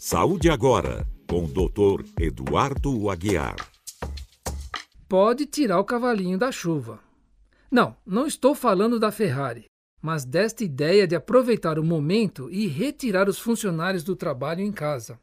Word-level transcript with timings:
Saúde 0.00 0.48
Agora, 0.48 1.04
com 1.28 1.44
o 1.44 1.48
Dr. 1.48 2.04
Eduardo 2.20 3.10
Aguiar. 3.10 3.56
Pode 5.08 5.44
tirar 5.44 5.80
o 5.80 5.84
cavalinho 5.84 6.38
da 6.38 6.52
chuva. 6.52 7.00
Não, 7.68 7.96
não 8.06 8.24
estou 8.24 8.54
falando 8.54 9.00
da 9.00 9.10
Ferrari, 9.10 9.64
mas 10.00 10.24
desta 10.24 10.62
ideia 10.62 11.04
de 11.04 11.16
aproveitar 11.16 11.80
o 11.80 11.84
momento 11.84 12.48
e 12.48 12.68
retirar 12.68 13.28
os 13.28 13.40
funcionários 13.40 14.04
do 14.04 14.14
trabalho 14.14 14.60
em 14.60 14.70
casa, 14.70 15.18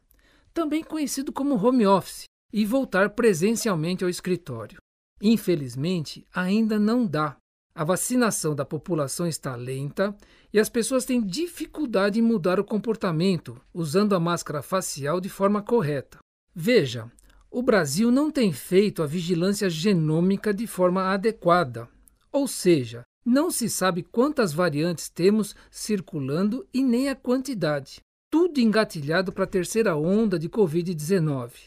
também 0.52 0.84
conhecido 0.84 1.32
como 1.32 1.56
home 1.56 1.86
office, 1.86 2.24
e 2.52 2.66
voltar 2.66 3.08
presencialmente 3.10 4.04
ao 4.04 4.10
escritório. 4.10 4.76
Infelizmente, 5.22 6.26
ainda 6.34 6.78
não 6.78 7.06
dá. 7.06 7.38
A 7.76 7.84
vacinação 7.84 8.54
da 8.54 8.64
população 8.64 9.26
está 9.26 9.54
lenta 9.54 10.16
e 10.50 10.58
as 10.58 10.66
pessoas 10.66 11.04
têm 11.04 11.20
dificuldade 11.20 12.18
em 12.18 12.22
mudar 12.22 12.58
o 12.58 12.64
comportamento 12.64 13.60
usando 13.74 14.14
a 14.14 14.18
máscara 14.18 14.62
facial 14.62 15.20
de 15.20 15.28
forma 15.28 15.60
correta. 15.60 16.16
Veja, 16.54 17.12
o 17.50 17.60
Brasil 17.60 18.10
não 18.10 18.30
tem 18.30 18.50
feito 18.50 19.02
a 19.02 19.06
vigilância 19.06 19.68
genômica 19.68 20.54
de 20.54 20.66
forma 20.66 21.12
adequada, 21.12 21.86
ou 22.32 22.48
seja, 22.48 23.02
não 23.22 23.50
se 23.50 23.68
sabe 23.68 24.02
quantas 24.02 24.54
variantes 24.54 25.10
temos 25.10 25.54
circulando 25.70 26.66
e 26.72 26.82
nem 26.82 27.10
a 27.10 27.14
quantidade. 27.14 28.00
Tudo 28.30 28.58
engatilhado 28.58 29.34
para 29.34 29.44
a 29.44 29.46
terceira 29.46 29.94
onda 29.94 30.38
de 30.38 30.48
Covid-19. 30.48 31.66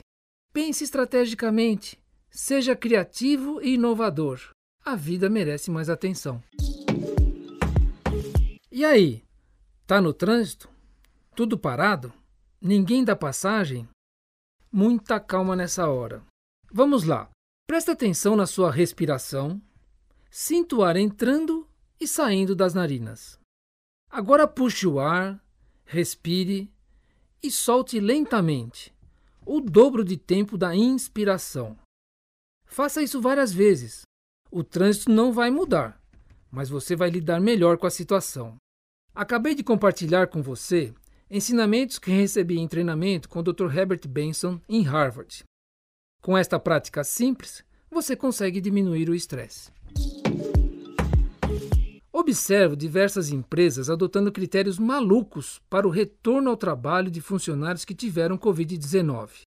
Pense 0.52 0.84
estrategicamente, 0.84 2.00
seja 2.32 2.76
criativo 2.76 3.62
e 3.62 3.76
inovador 3.76 4.40
a 4.90 4.96
vida 4.96 5.30
merece 5.30 5.70
mais 5.70 5.88
atenção. 5.88 6.42
E 8.72 8.84
aí? 8.84 9.24
Tá 9.86 10.02
no 10.02 10.12
trânsito? 10.12 10.68
Tudo 11.36 11.60
parado? 11.60 12.12
Ninguém 12.60 13.04
dá 13.04 13.16
passagem? 13.16 13.88
Muita 14.72 15.20
calma 15.20 15.56
nessa 15.56 15.88
hora. 15.88 16.24
Vamos 16.72 17.04
lá. 17.04 17.30
Presta 17.68 17.92
atenção 17.92 18.36
na 18.36 18.48
sua 18.48 18.72
respiração. 18.72 19.62
Sinta 20.32 20.76
o 20.76 20.84
ar 20.84 20.98
entrando 20.98 21.68
e 22.00 22.08
saindo 22.08 22.56
das 22.56 22.74
narinas. 22.74 23.40
Agora 24.10 24.48
puxe 24.48 24.88
o 24.88 25.00
ar, 25.00 25.40
respire 25.86 26.72
e 27.44 27.52
solte 27.52 28.00
lentamente, 28.00 28.92
o 29.46 29.62
dobro 29.62 30.04
de 30.04 30.18
tempo 30.18 30.58
da 30.58 30.76
inspiração. 30.76 31.78
Faça 32.66 33.04
isso 33.04 33.22
várias 33.22 33.54
vezes, 33.54 34.09
o 34.52 34.64
trânsito 34.64 35.12
não 35.12 35.32
vai 35.32 35.52
mudar, 35.52 36.02
mas 36.52 36.70
você 36.70 36.96
vai 36.96 37.10
lidar 37.10 37.40
melhor 37.40 37.78
com 37.78 37.86
a 37.86 37.92
situação. 37.92 38.56
Acabei 39.14 39.54
de 39.54 39.64
compartilhar 39.64 40.28
com 40.28 40.42
você 40.42 40.94
ensinamentos 41.30 42.00
que 42.00 42.10
recebi 42.10 42.58
em 42.58 42.68
treinamento 42.68 43.30
com 43.30 43.40
o 43.40 43.44
Dr. 43.44 43.72
Herbert 43.76 44.08
Benson 44.08 44.60
em 44.68 44.82
Harvard. 44.82 45.44
Com 46.22 46.38
esta 46.38 46.60
prática 46.60 47.04
simples, 47.04 47.64
você 47.92 48.16
consegue 48.16 48.60
diminuir 48.60 49.10
o 49.10 49.16
estresse. 49.16 49.72
Observo 52.12 52.76
diversas 52.76 53.32
empresas 53.32 53.90
adotando 53.90 54.32
critérios 54.32 54.80
malucos 54.80 55.62
para 55.70 55.88
o 55.88 55.92
retorno 55.92 56.50
ao 56.50 56.58
trabalho 56.58 57.12
de 57.12 57.22
funcionários 57.22 57.86
que 57.86 57.94
tiveram 57.94 58.38
Covid-19 58.38 59.49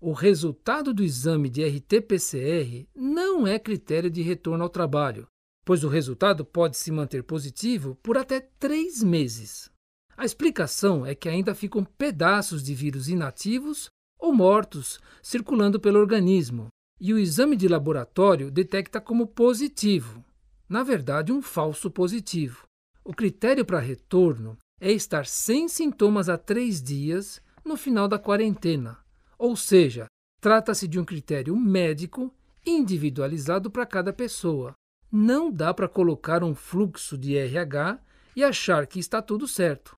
o 0.00 0.12
resultado 0.12 0.94
do 0.94 1.02
exame 1.02 1.50
de 1.50 1.62
RT-PCR 1.62 2.88
não 2.94 3.46
é 3.46 3.58
critério 3.58 4.10
de 4.10 4.22
retorno 4.22 4.64
ao 4.64 4.70
trabalho, 4.70 5.26
pois 5.62 5.84
o 5.84 5.88
resultado 5.88 6.42
pode 6.42 6.78
se 6.78 6.90
manter 6.90 7.22
positivo 7.22 7.94
por 8.02 8.16
até 8.16 8.40
três 8.40 9.02
meses. 9.02 9.70
A 10.16 10.24
explicação 10.24 11.04
é 11.04 11.14
que 11.14 11.28
ainda 11.28 11.54
ficam 11.54 11.84
pedaços 11.84 12.62
de 12.62 12.74
vírus 12.74 13.08
inativos 13.08 13.90
ou 14.18 14.32
mortos 14.32 14.98
circulando 15.22 15.78
pelo 15.78 15.98
organismo, 15.98 16.68
e 16.98 17.12
o 17.12 17.18
exame 17.18 17.54
de 17.54 17.68
laboratório 17.68 18.50
detecta 18.50 19.00
como 19.00 19.26
positivo, 19.26 20.24
na 20.66 20.82
verdade, 20.82 21.32
um 21.32 21.42
falso 21.42 21.90
positivo. 21.90 22.64
O 23.04 23.12
critério 23.12 23.64
para 23.64 23.80
retorno 23.80 24.56
é 24.80 24.92
estar 24.92 25.26
sem 25.26 25.68
sintomas 25.68 26.28
há 26.28 26.38
três 26.38 26.80
dias 26.80 27.42
no 27.64 27.76
final 27.76 28.06
da 28.06 28.18
quarentena, 28.18 28.96
ou 29.40 29.56
seja, 29.56 30.04
trata-se 30.38 30.86
de 30.86 31.00
um 31.00 31.04
critério 31.04 31.56
médico 31.56 32.30
individualizado 32.64 33.70
para 33.70 33.86
cada 33.86 34.12
pessoa. 34.12 34.74
Não 35.10 35.50
dá 35.50 35.72
para 35.72 35.88
colocar 35.88 36.44
um 36.44 36.54
fluxo 36.54 37.16
de 37.16 37.38
RH 37.38 37.98
e 38.36 38.44
achar 38.44 38.86
que 38.86 39.00
está 39.00 39.22
tudo 39.22 39.48
certo. 39.48 39.94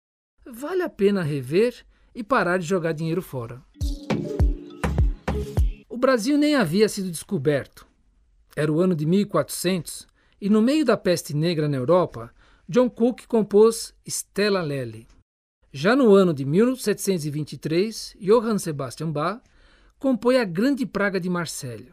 Vale 0.47 0.82
a 0.82 0.88
pena 0.88 1.25
rever 1.25 1.84
e 2.14 2.22
parar 2.22 2.58
de 2.58 2.66
jogar 2.66 2.92
dinheiro 2.92 3.20
fora. 3.20 3.60
O 5.88 5.97
Brasil 5.97 6.38
nem 6.38 6.54
havia 6.54 6.88
sido 6.88 7.10
descoberto. 7.10 7.84
Era 8.54 8.72
o 8.72 8.80
ano 8.80 8.94
de 8.94 9.04
1400 9.04 10.06
e, 10.41 10.48
no 10.48 10.62
meio 10.62 10.84
da 10.84 10.97
peste 10.97 11.34
negra 11.34 11.69
na 11.69 11.78
Europa, 11.78 12.32
John 12.69 12.88
Cook 12.88 13.26
compôs 13.26 13.92
Stella 14.06 14.62
Lely. 14.62 15.09
Já 15.75 15.97
no 15.97 16.15
ano 16.15 16.34
de 16.34 16.44
1723, 16.44 18.15
Johann 18.21 18.59
Sebastian 18.59 19.10
Bach 19.10 19.41
compõe 19.99 20.37
a 20.37 20.44
Grande 20.44 20.84
Praga 20.84 21.19
de 21.19 21.31
Marselha. 21.31 21.88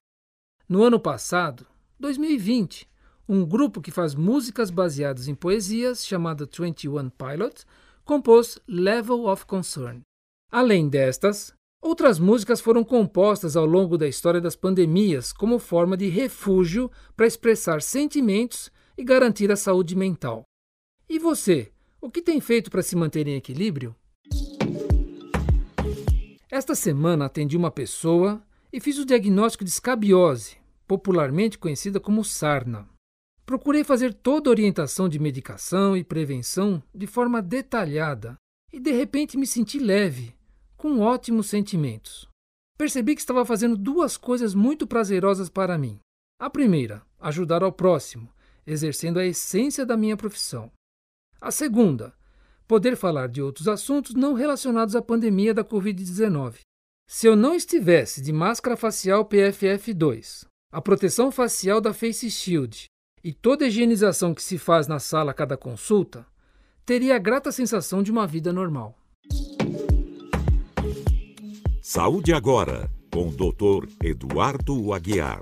No 0.67 0.83
ano 0.83 0.99
passado, 0.99 1.65
2020, 1.97 2.85
um 3.27 3.45
grupo 3.45 3.79
que 3.79 3.89
faz 3.89 4.13
músicas 4.13 4.69
baseadas 4.69 5.29
em 5.29 5.33
poesias, 5.33 6.05
chamado 6.05 6.45
21 6.45 7.09
Pilots, 7.09 7.65
compôs 8.03 8.59
Level 8.67 9.27
of 9.27 9.45
Concern. 9.45 10.01
Além 10.51 10.89
destas, 10.89 11.53
outras 11.81 12.19
músicas 12.19 12.59
foram 12.59 12.83
compostas 12.83 13.55
ao 13.55 13.65
longo 13.65 13.97
da 13.97 14.09
história 14.09 14.41
das 14.41 14.57
pandemias 14.57 15.31
como 15.31 15.57
forma 15.57 15.95
de 15.95 16.09
refúgio 16.09 16.91
para 17.15 17.27
expressar 17.27 17.81
sentimentos 17.81 18.69
e 18.97 19.05
garantir 19.05 19.49
a 19.53 19.55
saúde 19.55 19.95
mental. 19.95 20.43
E 21.07 21.17
você? 21.17 21.71
O 22.01 22.09
que 22.09 22.21
tem 22.21 22.39
feito 22.39 22.71
para 22.71 22.81
se 22.81 22.95
manter 22.95 23.27
em 23.27 23.35
equilíbrio? 23.35 23.93
Esta 26.49 26.73
semana 26.73 27.25
atendi 27.25 27.57
uma 27.57 27.69
pessoa 27.69 28.41
e 28.71 28.79
fiz 28.79 28.97
o 28.97 29.05
diagnóstico 29.05 29.65
de 29.65 29.69
escabiose, 29.69 30.57
popularmente 30.87 31.57
conhecida 31.57 31.99
como 31.99 32.23
sarna. 32.23 32.87
Procurei 33.45 33.83
fazer 33.83 34.13
toda 34.13 34.49
a 34.49 34.51
orientação 34.51 35.09
de 35.09 35.19
medicação 35.19 35.97
e 35.97 36.03
prevenção 36.03 36.81
de 36.95 37.05
forma 37.05 37.41
detalhada 37.41 38.35
e 38.71 38.79
de 38.79 38.91
repente 38.91 39.37
me 39.37 39.45
senti 39.45 39.77
leve, 39.77 40.33
com 40.77 41.01
ótimos 41.01 41.47
sentimentos. 41.47 42.29
Percebi 42.77 43.13
que 43.13 43.21
estava 43.21 43.43
fazendo 43.43 43.75
duas 43.75 44.15
coisas 44.15 44.53
muito 44.53 44.87
prazerosas 44.87 45.49
para 45.49 45.77
mim. 45.77 45.99
A 46.39 46.49
primeira, 46.49 47.01
ajudar 47.19 47.61
ao 47.61 47.73
próximo, 47.73 48.29
exercendo 48.65 49.19
a 49.19 49.25
essência 49.25 49.85
da 49.85 49.97
minha 49.97 50.15
profissão. 50.15 50.71
A 51.41 51.51
segunda, 51.51 52.13
poder 52.67 52.97
falar 52.97 53.29
de 53.29 53.41
outros 53.41 53.69
assuntos 53.69 54.13
não 54.13 54.33
relacionados 54.33 54.93
à 54.93 55.01
pandemia 55.01 55.53
da 55.53 55.63
Covid-19. 55.63 56.59
Se 57.07 57.27
eu 57.27 57.35
não 57.35 57.55
estivesse 57.55 58.21
de 58.21 58.33
máscara 58.33 58.75
facial 58.75 59.25
PFF2, 59.25 60.45
a 60.71 60.81
proteção 60.81 61.31
facial 61.31 61.79
da 61.79 61.93
Face 61.93 62.29
Shield 62.29 62.85
e 63.23 63.33
toda 63.33 63.63
a 63.63 63.67
higienização 63.69 64.33
que 64.33 64.43
se 64.43 64.57
faz 64.57 64.85
na 64.85 64.99
sala 64.99 65.31
a 65.31 65.33
cada 65.33 65.55
consulta, 65.55 66.25
teria 66.85 67.15
a 67.15 67.19
grata 67.19 67.53
sensação 67.53 68.03
de 68.03 68.11
uma 68.11 68.27
vida 68.27 68.51
normal. 68.51 68.99
Saúde 71.81 72.33
agora, 72.33 72.91
com 73.11 73.29
o 73.29 73.31
Dr. 73.31 73.89
Eduardo 74.03 74.93
Aguiar. 74.93 75.39